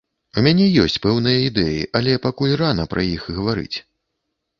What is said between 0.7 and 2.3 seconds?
ёсць пэўныя ідэі, але